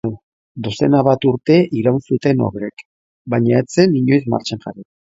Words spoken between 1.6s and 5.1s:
iraun zuten obrek, baina ez zen inoiz martxan jarri.